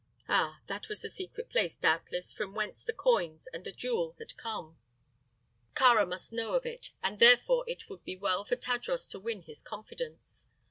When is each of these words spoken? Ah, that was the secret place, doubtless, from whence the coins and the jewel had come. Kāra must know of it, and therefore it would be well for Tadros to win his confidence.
Ah, 0.27 0.61
that 0.65 0.89
was 0.89 1.03
the 1.03 1.09
secret 1.11 1.47
place, 1.51 1.77
doubtless, 1.77 2.33
from 2.33 2.55
whence 2.55 2.83
the 2.83 2.91
coins 2.91 3.45
and 3.53 3.63
the 3.63 3.71
jewel 3.71 4.15
had 4.17 4.35
come. 4.35 4.79
Kāra 5.75 6.07
must 6.09 6.33
know 6.33 6.55
of 6.55 6.65
it, 6.65 6.89
and 7.03 7.19
therefore 7.19 7.63
it 7.67 7.87
would 7.87 8.03
be 8.03 8.15
well 8.15 8.43
for 8.43 8.55
Tadros 8.55 9.07
to 9.11 9.19
win 9.19 9.43
his 9.43 9.61
confidence. 9.61 10.47